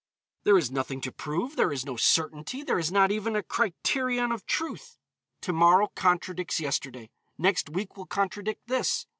There 0.45 0.57
is 0.57 0.71
nothing 0.71 0.99
to 1.01 1.11
prove, 1.11 1.55
there 1.55 1.71
is 1.71 1.85
no 1.85 1.95
certainty, 1.95 2.63
there 2.63 2.79
is 2.79 2.91
not 2.91 3.11
even 3.11 3.35
a 3.35 3.43
criterion 3.43 4.31
of 4.31 4.47
truth. 4.47 4.97
To 5.41 5.53
morrow 5.53 5.89
contradicts 5.93 6.59
yesterday, 6.59 7.11
next 7.37 7.69
week 7.69 7.95
will 7.95 8.07
contradict 8.07 8.65
this. 8.65 9.05